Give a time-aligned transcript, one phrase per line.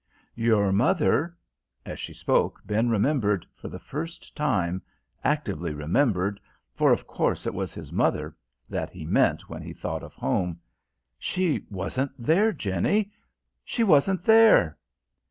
[0.33, 1.37] "Your mother."
[1.85, 4.81] As she spoke Ben remembered, for the first time,
[5.23, 6.39] actively remembered,
[6.73, 8.35] for of course it was his mother
[8.67, 10.59] that he meant when he thought of home.
[11.19, 13.11] "She wasn't there, Jenny!
[13.63, 14.75] She wasn't there!"